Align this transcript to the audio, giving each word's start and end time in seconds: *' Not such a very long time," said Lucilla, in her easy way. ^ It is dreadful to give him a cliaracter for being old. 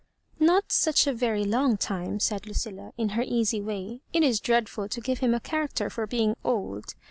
*' 0.27 0.33
Not 0.39 0.71
such 0.71 1.05
a 1.05 1.13
very 1.13 1.43
long 1.43 1.77
time," 1.77 2.19
said 2.19 2.47
Lucilla, 2.47 2.91
in 2.97 3.09
her 3.09 3.21
easy 3.21 3.61
way. 3.61 3.75
^ 3.83 4.01
It 4.13 4.23
is 4.23 4.39
dreadful 4.39 4.87
to 4.89 4.99
give 4.99 5.19
him 5.19 5.35
a 5.35 5.39
cliaracter 5.39 5.91
for 5.91 6.07
being 6.07 6.35
old. 6.43 6.95